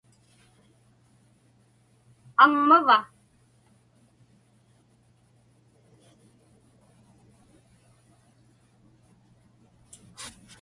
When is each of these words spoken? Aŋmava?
Aŋmava? 2.43 2.97